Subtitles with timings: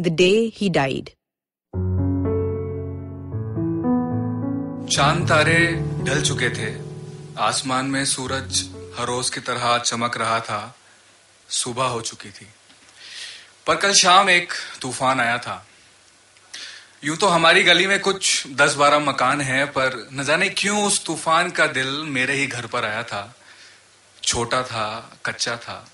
[0.00, 1.08] The Day He Died.
[4.92, 6.80] चाँद तारे ढल चुके थे।
[7.38, 10.76] आसमान में सूरज हर रोज की तरह चमक रहा था।
[11.48, 12.46] सुबह हो चुकी थी।
[13.66, 15.66] पर कल शाम एक तूफ़ान आया था।
[17.04, 21.04] यूँ तो हमारी गली में कुछ दस बारह मकान हैं, पर न जाने क्यों उस
[21.04, 23.34] तूफ़ान का दिल मेरे ही घर पर आया था।
[24.22, 25.88] छोटा था, कच्चा था।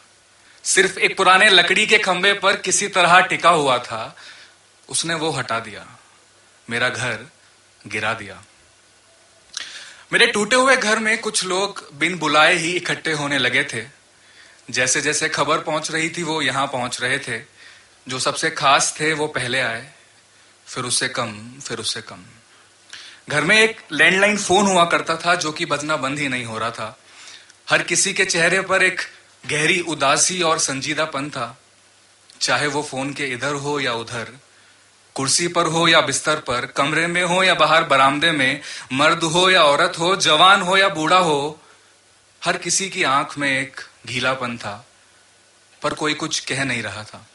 [0.66, 4.16] सिर्फ़ एक पुराने लकड़ी के खंबे पर किसी तरह टिका हुआ था,
[4.88, 5.98] उसने वो हटा दिया।
[6.70, 7.26] मेरा घर
[7.86, 8.42] गिरा दिया।
[10.12, 13.86] मेरे टूटे हुए घर में कुछ लोग बिन बुलाए ही इकट्ठे होने लगे थे।
[14.70, 17.38] जैसे जैसे खबर पहुँच रही थी, वो यहाँ पहुँच रहे थे।
[18.08, 19.92] जो सबसे खास थे, वो पहले आए।
[20.66, 22.22] फिर उससे कम, फिर उससे कम।
[23.28, 26.58] घर में एक लैंडलाइन फ़ोन हुआ करता था, जो कि बजना बंद ही नहीं हो
[26.58, 26.98] रहा था।
[27.70, 29.00] हर किसी के चेहरे पर एक
[29.50, 31.58] गहरी उदासी और संजीदापन था।
[32.40, 34.32] चाहे वो फ़ोन के इधर हो या उधर,
[35.14, 38.60] कुर्सी पर हो या बिस्तर पर, कमरे में हो या बाहर बरामदे में,
[38.92, 41.60] मर्द हो या औरत हो, जवान हो या बूढ़ा हो,
[42.44, 44.86] हर किसी की आँख में एक गीलापन था,
[45.82, 47.26] पर कोई कुछ कह नहीं रहा था।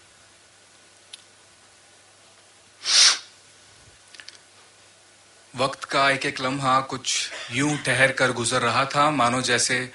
[5.56, 9.92] वक्त का एक एक लम्हा कुछ यूँ ठहर कर गुजर रहा था, मानो जैसे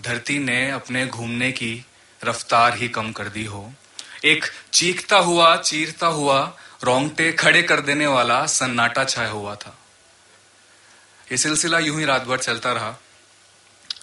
[0.00, 1.86] धरती ने अपने घूमने की
[2.24, 3.74] रफ्तार ही कम कर दी हो।
[4.24, 9.78] एक चीखता हुआ, चीरता हुआ, रोंगटे खड़े कर देने वाला सन्नाटा छाया हुआ था।
[11.32, 12.94] ये सिलसिला यूँ ही रात भर चलता रहा।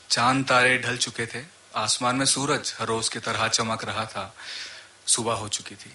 [0.10, 1.44] चाँद तारे ढल चुके थे।
[1.76, 4.36] आसमान में सूरज हर रोज की तरह चमक रहा था।
[5.08, 5.94] सुबह हो चुकी थी।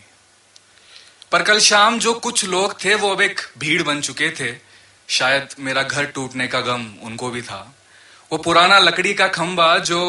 [1.33, 4.59] पर कल शाम जो कुछ लोग थे, वो अब एक भीड़ बन चुके थे।
[5.09, 7.75] शायद मेरा घर टूटने का गम उनको भी था।
[8.33, 10.01] वो पुराना लकड़ी का खंबा जो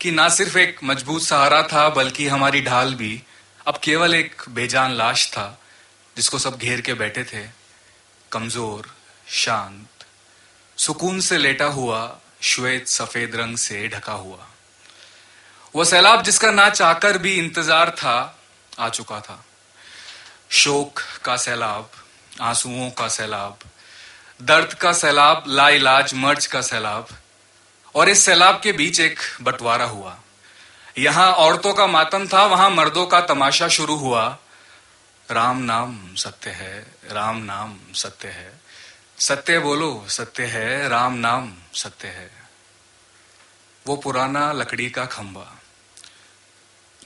[0.00, 3.22] कि ना सिर्फ़ एक मज़बूत सहारा था, बल्कि हमारी ढाल भी
[3.66, 5.46] अब केवल एक बेजान लाश था,
[6.16, 7.46] जिसको सब घेर के बैठे थे।
[8.32, 8.90] कमज़ोर,
[9.28, 10.04] शांत,
[10.78, 14.46] सुकून से लेटा हुआ, श्वेत सफ़ेद रंग से ढका हुआ।
[15.74, 18.38] वो सैलाब जिसका ना चाहकर भी इंतज़ार था,
[18.78, 19.44] आ चुका था।
[20.50, 21.90] शोक का सैलाब,
[22.40, 23.58] आंसुओं का सैलाब,
[24.42, 27.08] दर्द का सैलाब, लाइलाज, मर्ज का सैलाब
[27.94, 30.18] और इस सैलाब के बीच एक बंटवारा हुआ।
[30.98, 34.38] यहाँ औरतों का मातम था, वहाँ मर्दों का तमाशा शुरू हुआ।
[35.30, 38.60] राम नाम सत्य है, राम नाम सत्य है।
[39.18, 42.30] सत्य बोलो, सत्य है, राम नाम सत्य है।
[43.86, 45.58] वो पुराना लकड़ी का खंबा।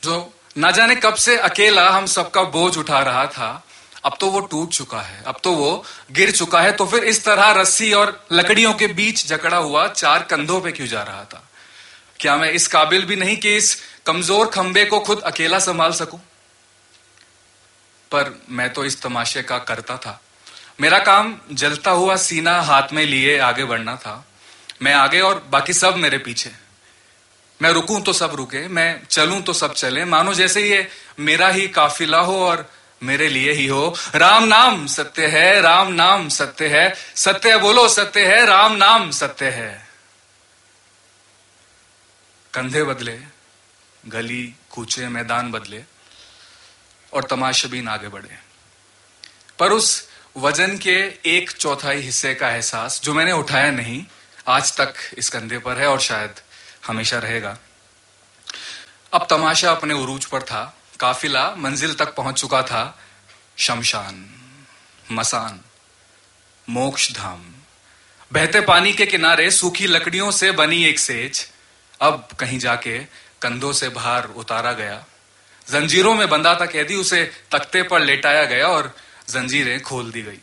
[0.03, 3.65] जो ना जाने कब से अकेला हम सबका बोझ उठा रहा था
[4.09, 7.25] अब तो वो टूट चुका है। अब तो वो गिर चुका है। तो फिर इस
[7.25, 11.43] तरह रस्सी और लकड़ियों के बीच जकड़ा हुआ चार कंधों पे क्यों जा रहा था?
[12.21, 13.77] क्या मैं इस काबिल भी नहीं कि इस
[14.07, 16.21] कमज़ोर खंबे को खुद अकेला संभाल सकूँ?
[18.11, 20.21] पर मैं तो इस तमाशे का करता था।
[20.81, 24.25] मेरा काम जलता हुआ सीना हाथ में लिए आगे बढ़ना था।
[24.83, 26.51] मैं आगे और बाकी सब मेरे पीछे।
[27.61, 30.89] मैं रुकूं तो सब रुके, मैं चलूँ तो सब चले। मानो जैसे ये
[31.21, 32.69] मेरा ही काफिला हो और
[33.03, 38.27] मेरे लिए ही हो। राम नाम सत्य है, राम नाम सत्य है। सत्य बोलो, सत्य
[38.27, 39.89] है, राम नाम सत्य है।
[42.55, 43.21] कंधे बदले,
[44.07, 45.83] गली, कूचे, मैदान बदले
[47.13, 48.39] और तमाशबीन आगे बढ़े।
[49.59, 54.05] पर उस वज़न के एक चौथाई हिस्से का एहसास जो मैंने उठाया नहीं,
[54.49, 56.35] आज तक इस कंधे पर है और शायद
[56.87, 57.59] हमेशा रहेगा।
[59.13, 62.99] अब तमाशा अपने उरूज पर था। काफिला मंजिल तक पहुँच चुका था
[63.57, 64.27] शमशान,
[65.13, 65.61] मसान
[66.69, 67.55] मोक्ष धाम
[68.33, 71.51] बहते पानी के किनारे सूखी लकड़ियों से बनी एक सेज
[72.01, 72.99] अब कहीं जाके
[73.43, 75.05] कंधों से बाहर उतारा गया।
[75.71, 78.97] जंजीरों में बंधा था कैदी, उसे तख्ते पर लेटाया गया और
[79.31, 80.39] जंजीरें खोल दी गई।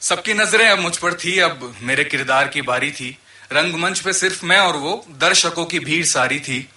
[0.00, 3.18] सबकी नज़रें अब मुझ पर थी, अब मेरे किरदार की बारी थी।
[3.52, 6.68] रंगमंच पे सिर्फ़ मैं और वो, दर्शकों की भीड़ सारी थी।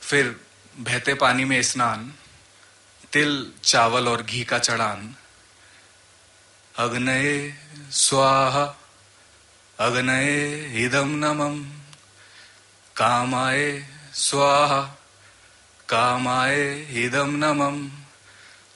[0.00, 0.36] फिर
[0.78, 2.14] बहते पानी में स्नान,
[3.12, 5.14] तिल, चावल और घी का चढ़ान।
[6.76, 7.54] अग्नये
[7.90, 8.64] स्वाहा,
[9.78, 11.64] अग्नये इदम नमम
[12.96, 14.80] कामाय स्वाहा,
[15.88, 17.90] कामाय इदम नमम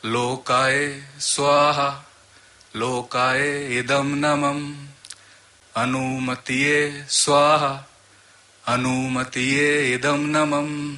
[0.04, 2.04] लोकाय स्वाहा,
[2.76, 4.86] लोकाय इदम नमम
[5.76, 7.84] अनुमतिये स्वाहा,
[8.68, 10.96] अनुमतिये इदम नमम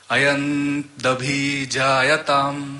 [0.09, 2.77] अयन्दभिजायताम्।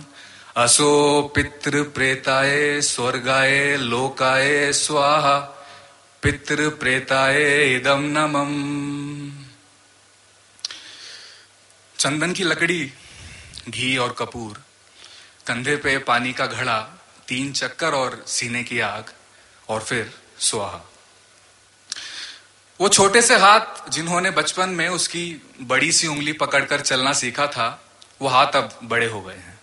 [0.57, 5.59] असो पितृप्रेताय स्वर्गाय लोकाय स्वाहा
[6.23, 8.51] पितृ पितृप्रेताय इदम नमम।
[11.99, 12.93] चंदन की लकड़ी,
[13.69, 14.61] घी और कपूर,
[15.47, 16.89] कंधे पे पानी का घड़ा,
[17.27, 19.05] तीन चक्कर और सीने की आग,
[19.69, 20.81] और फिर स्वाहा।
[22.79, 27.67] वो छोटे से हाथ जिन्होंने बचपन में उसकी बड़ी सी उंगली पकड़कर चलना सीखा था,
[28.21, 29.59] वो हाथ अब बड़े हो गए हैं।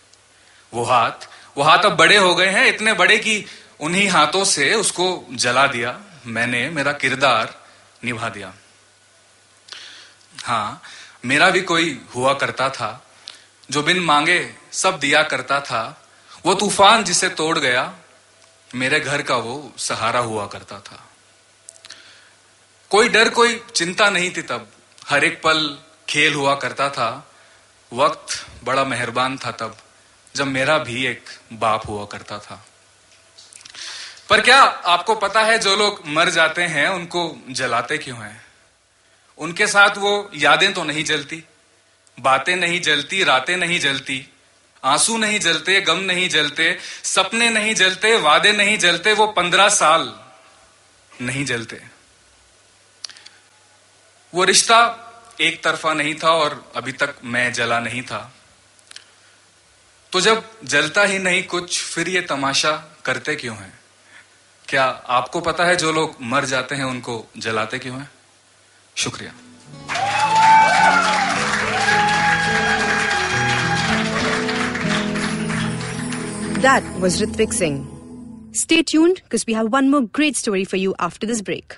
[0.72, 3.44] वो हाथ वो हाथ अब बड़े हो गए हैं, इतने बड़े कि
[3.80, 7.54] उन्हीं हाथों से उसको जला दिया, मैंने मेरा किरदार
[8.04, 8.52] निभा दिया।
[10.44, 10.82] हाँ
[11.24, 13.04] मेरा भी कोई हुआ करता था,
[13.70, 15.82] जो बिन मांगे सब दिया करता था।
[16.46, 17.92] वो तूफ़ान जिसे तोड़ गया,
[18.74, 21.04] मेरे घर का वो सहारा हुआ करता था।
[22.90, 24.68] कोई डर, कोई चिंता नहीं थी तब।
[25.08, 25.78] हर एक पल
[26.08, 27.30] खेल हुआ करता था।
[27.92, 29.76] वक्त बड़ा मेहरबान था तब,
[30.36, 32.66] जब मेरा भी एक बाप हुआ करता था।
[34.30, 38.44] पर क्या आपको पता है, जो लोग मर जाते हैं, उनको जलाते क्यों हैं?
[39.38, 41.44] उनके साथ वो यादें तो नहीं जलती।
[42.20, 44.26] बातें नहीं जलती, रातें नहीं जलती,
[44.84, 50.20] आँसू नहीं जलते, गम नहीं जलते, सपने नहीं जलते, वादे नहीं जलते, वो पंद्रह साल
[51.20, 51.89] नहीं जलते।
[54.34, 54.78] वो रिश्ता
[55.40, 58.20] एक तरफा नहीं था और अभी तक मैं जला नहीं था
[60.12, 62.72] तो जब जलता ही नहीं कुछ फिर ये तमाशा
[63.04, 63.72] करते क्यों हैं
[64.68, 64.84] क्या
[65.18, 68.10] आपको पता है जो लोग मर जाते हैं उनको जलाते क्यों हैं
[68.96, 69.32] शुक्रिया
[76.62, 77.78] That was Ritvik Singh.
[78.52, 81.76] Stay tuned because we have one more great story for you after this break.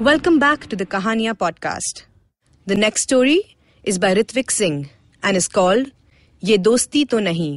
[0.00, 2.04] Welcome back to the Kahania podcast.
[2.66, 4.88] The next story is by Ritvik Singh
[5.22, 5.90] and is called
[6.42, 7.48] Ye Dosti To Nahi.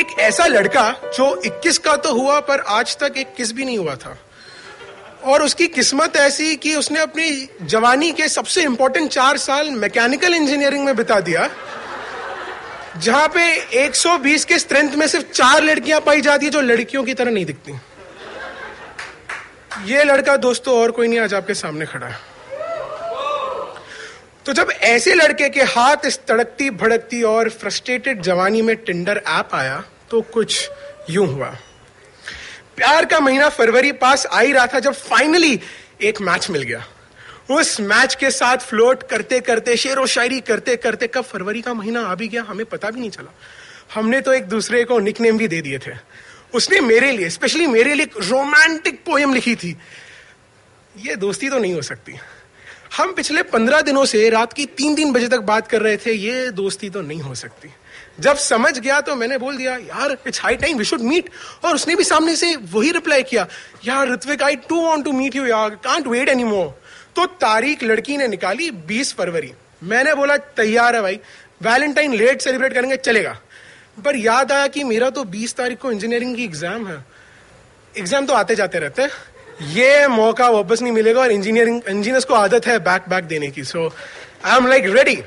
[0.00, 0.84] एक ऐसा लड़का
[1.16, 4.16] जो 21 का तो हुआ, पर आज तक एक किस भी नहीं हुआ था
[5.24, 10.84] और उसकी किस्मत ऐसी कि उसने अपनी जवानी के सबसे इंपॉर्टेंट चार साल मैकेनिकल इंजीनियरिंग
[10.84, 11.48] में बिता दिया,
[12.96, 13.44] जहाँ पे
[13.84, 17.44] 120 के स्ट्रेंथ में सिर्फ़ चार लड़कियाँ पाई जाती है जो लड़कियों की तरह नहीं
[17.46, 17.72] दिखती
[19.84, 22.34] ये लड़का दोस्तों, और कोई नहीं, आज आपके सामने खड़ा है।
[24.46, 29.54] तो जब ऐसे लड़के के हाथ इस तड़कती, भड़कती और फ्रस्ट्रेटेड जवानी में टिंडर ऐप
[29.54, 30.68] आया तो कुछ
[31.10, 31.48] यूँ हुआ।
[32.76, 35.60] प्यार का महीना फरवरी पास आ ही रहा था, जब फाइनली
[36.02, 36.84] एक मैच मिल गया।
[37.50, 41.74] उस मैच के साथ फ्लोट करते करते, शेर व शायरी करते करते, कब फरवरी का
[41.74, 43.34] महीना आ भी गया, हमें पता भी नहीं चला।
[43.94, 45.94] हमने तो एक दूसरे को निकनेम भी दे दिए थे।
[46.54, 49.76] उसने मेरे लिए स्पेशली मेरे लिए रोमांटिक पोएम लिखी थी।
[50.96, 52.14] ये दोस्ती तो नहीं हो सकती।
[52.96, 56.12] हम पिछले पंद्रह दिनों से रात की तीन तीन बजे तक बात कर रहे थे,
[56.12, 57.68] ये दोस्ती तो नहीं हो सकती।
[58.20, 61.30] जब समझ गया तो मैंने बोल दिया, यार it's high time we should meet
[61.64, 63.46] और उसने भी सामने से वही रिप्लाई किया,
[63.84, 66.68] यार, Ritvik I too want to meet you यार कांट वेट एनी मोर
[67.16, 71.20] तो तारीख लड़की ने निकाली 20 फरवरी। मैंने बोला, तैयार है भाई
[71.62, 73.38] वैलेंटाइन लेट सेलिब्रेट करेंगे, चलेगा।
[73.96, 77.04] पर याद आया कि मेरा तो 20 तारीख को इंजीनियरिंग की एग्ज़ाम है।
[77.94, 79.10] एग्ज़ाम तो आते जाते रहते हैं।
[79.66, 83.64] ये मौका वापस नहीं मिलेगा और इंजीनियरिंग इंजीनियर्स को आदत है बैक बैक देने की।
[83.64, 83.86] So
[84.44, 85.22] I am like ready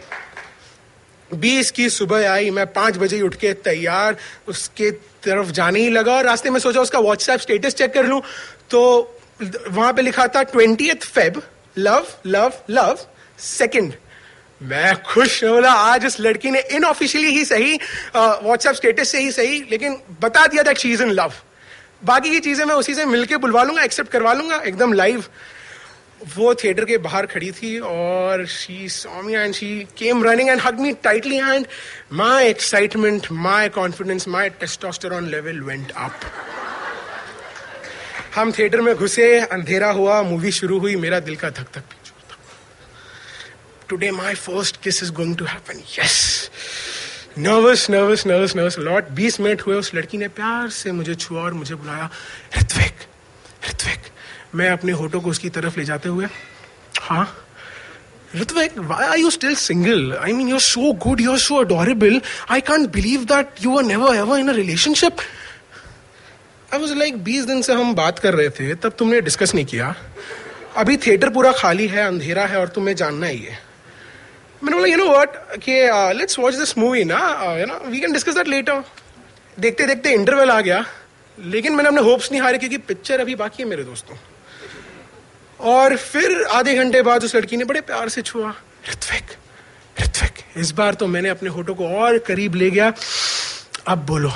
[1.29, 4.15] बीस की सुबह आई, मैं पाँच बजे उठ के तैयार,
[4.47, 4.91] उसके
[5.23, 8.21] तरफ़ जाने ही लगा और रास्ते में सोचा उसका व्हाट्सएप स्टेटस चेक कर लूँ।
[8.69, 8.81] तो
[9.41, 11.41] वहाँ पे लिखा था twenty Feb
[11.77, 12.97] love love love
[13.39, 13.93] second
[14.61, 17.75] मैं खुश बोला, आज उस लड़की ने इनऑफिशियली ही सही
[18.15, 21.33] व्हाट्सएप स्टेटस से ही सही, लेकिन बता दिया that she is in love
[22.05, 25.23] बाकी की चीज़ें मैं उसी से मिलके बुलवा लूँगा एक्सेप्ट करवा लूँगा, एकदम लाइव
[26.35, 30.79] वो थिएटर के बाहर खड़ी थी और she saw and she came running and hug
[30.79, 31.65] me tightly and
[32.13, 36.19] my excitement my confidence my testosterone level went up
[38.35, 41.83] हम थिएटर में घुसे, अंधेरा हुआ मूवी शुरू हुई, मेरा दिल का धक धक
[43.89, 46.49] today my first kiss is going to happen yes
[47.37, 51.41] nervous nervous nervous nervous lot बीस मिनट हुए उस लड़की ने प्यार से मुझे छुआ
[51.41, 52.09] और मुझे बुलाया।
[52.57, 53.05] ऋत्विक
[53.69, 54.09] ऋत्विक
[54.55, 56.27] मैं अपने होटो को उसकी तरफ़ ले जाते हुए
[57.01, 57.27] हाँ।
[58.35, 60.11] Ritvik, why are you still single?
[60.15, 62.19] I mean, you're so good, you're so adorable.
[62.47, 65.23] I can't believe that you were never ever in a relationship.
[66.73, 69.65] I was like बीस दिन से हम बात कर रहे थे तब तुमने डिस्कस नहीं
[69.65, 69.95] किया।
[70.77, 73.57] अभी थिएटर पूरा खाली है अंधेरा है और तुम्हें जानना ही है।
[74.63, 75.73] मैंने बोला यू नो व्हाट कि
[76.17, 77.19] लेट्स वॉच दिस मूवी ना
[77.59, 78.83] you know we can discuss that later
[79.57, 80.83] देखते देखते इंटरवल आ गया,
[81.37, 84.17] लेकिन मैंने अपने होप्स नहीं हारे क्योंकि पिक्चर अभी बाकी है मेरे दोस्तों।
[85.59, 88.49] और फिर आधे घंटे बाद उस लड़की ने बड़े प्यार से छुआ
[88.89, 89.31] ऋत्विक
[89.97, 92.91] ऋत्विक इस बार तो मैंने अपने होठों को और करीब ले गया।
[93.87, 94.31] अब बोलो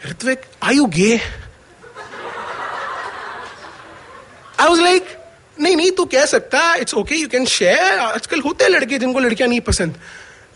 [0.00, 1.20] Ritvik I you gay
[4.60, 5.16] I was like
[5.60, 9.20] नहीं नहीं तू कह सकता it's okay you can share आजकल होते हैं लड़के जिनको
[9.20, 9.94] लड़कियाँ नहीं पसंद।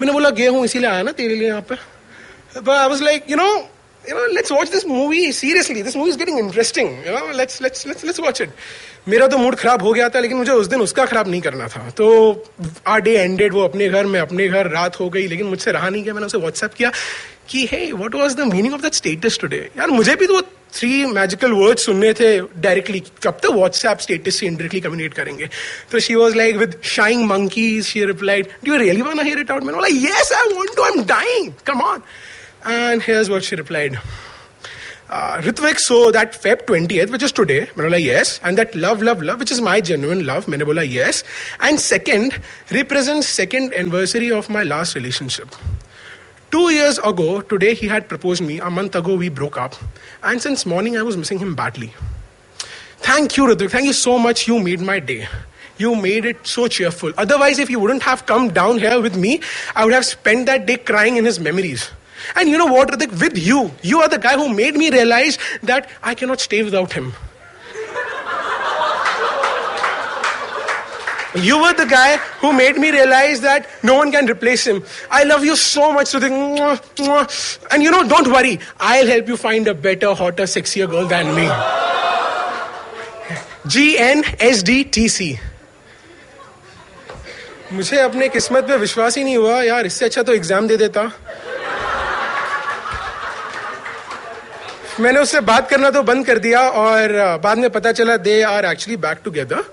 [0.00, 1.74] मैंने बोला गे हूँ इसीलिए आया ना तेरे लिए यहाँ पे
[2.72, 3.58] I was like you know,
[4.10, 5.82] you know, let's watch this movie seriously.
[5.88, 6.88] This movie is getting interesting.
[7.06, 8.54] You know, let's let's let's let's watch it.
[9.08, 11.68] मेरा तो मूड खराब हो गया था लेकिन मुझे उस दिन उसका खराब नहीं करना
[11.68, 12.06] था। तो
[12.86, 15.88] आ डे एंडेड वो अपने घर में अपने घर रात हो गई लेकिन मुझसे रहा
[15.88, 16.90] नहीं गया। मैंने उसे व्हाट्सएप किया
[17.50, 20.40] कि hey what was the meaning of that status today यार मुझे भी तो
[20.74, 25.48] थ्री मैजिकल वर्ड सुनने थे डायरेक्टली कब तक व्हाट्सएप स्टेटस से इंडायरेक्टली कम्युनिकेट करेंगे?
[25.92, 29.50] तो she was like with shying monkeys she replied do you really want to it
[29.50, 32.02] out मैंने बोला yes I want to I am dying come on
[32.63, 33.99] And here's what she replied.
[35.07, 39.03] Uh, Ritvik, so that Feb 20th, which is today, मैंने बोला yes, and that love,
[39.03, 41.23] love, love, which is my genuine love, मैंने बोला yes,
[41.59, 42.39] and second
[42.71, 45.55] represents second anniversary of my last relationship.
[46.49, 48.59] Two years ago, today he had proposed me.
[48.59, 49.75] A month ago we broke up,
[50.23, 51.93] and since morning I was missing him badly.
[52.97, 53.69] Thank you, Ritvik.
[53.69, 54.47] Thank you so much.
[54.47, 55.27] You made my day.
[55.77, 57.13] You made it so cheerful.
[57.15, 59.41] Otherwise, if you wouldn't have come down here with me,
[59.75, 61.91] I would have spent that day crying in his memories.
[62.35, 63.19] And you know what, Ritik?
[63.19, 66.93] With you, you are the guy who made me realize that I cannot stay without
[66.93, 67.13] him.
[71.35, 74.83] You were the guy who made me realize that no one can replace him.
[75.11, 76.31] I love you so much, Ritik.
[76.31, 77.67] Mwah, mwah.
[77.71, 78.59] And you know, don't worry.
[78.79, 81.49] I'll help you find a better, hotter, sexier girl than me.
[83.67, 85.39] G N S D T C.
[87.73, 91.01] मुझे अपने किस्मत पे विश्वास ही नहीं हुआ यार इससे अच्छा तो एग्जाम दे देता
[95.00, 98.64] मैंने उससे बात करना तो बंद कर दिया और बाद में पता चला they are
[98.66, 99.64] actually back together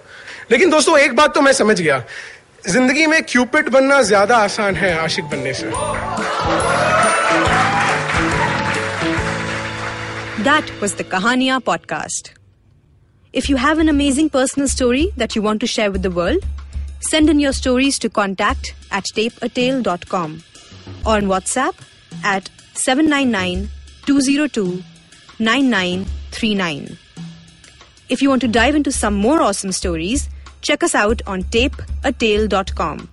[0.52, 2.04] लेकिन दोस्तों, एक बात तो मैं समझ गया।
[2.70, 5.66] ज़िंदगी में क्यूपिड बनना ज़्यादा आसान है आशिक बनने से।
[10.44, 12.32] That was the Kahaniya podcast
[13.34, 16.46] if you have an amazing personal story that you want to share with the world
[17.10, 19.48] send in your stories to contact at tape a
[19.84, 20.38] dot com
[21.08, 21.74] और WhatsApp
[22.36, 22.50] at
[22.86, 23.68] seven nine nine
[24.08, 24.72] two zero two
[25.40, 26.98] 9939.
[28.10, 30.30] If you want to dive into some more awesome stories,
[30.62, 33.10] check us out on tapeatale.com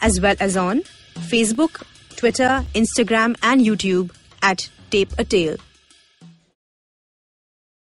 [0.00, 0.82] as well as on
[1.30, 1.82] Facebook,
[2.16, 4.10] Twitter, Instagram, and YouTube
[4.42, 5.56] at Tape a Tale.